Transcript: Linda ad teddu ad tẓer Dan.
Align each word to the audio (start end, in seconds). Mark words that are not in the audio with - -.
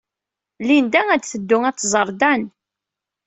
Linda 0.67 1.01
ad 1.09 1.23
teddu 1.23 1.57
ad 1.69 1.77
tẓer 1.77 2.09
Dan. 2.21 2.41